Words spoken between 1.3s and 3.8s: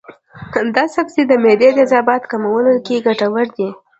معدې د تیزابیت کمولو کې ګټور دی.